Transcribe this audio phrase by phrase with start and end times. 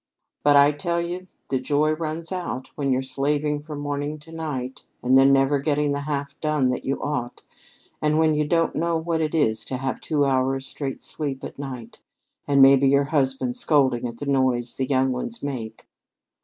[0.41, 4.81] But, I tell you, the joy runs out when you're slaving from morning to night,
[5.03, 7.43] and then never getting the half done that you ought;
[8.01, 11.59] and when you don't know what it is to have two hours straight sleep at
[11.59, 11.99] night;
[12.47, 15.85] and maybe your husband scolding at the noise the young ones make.